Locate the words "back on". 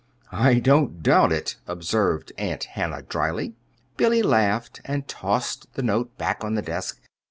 6.17-6.55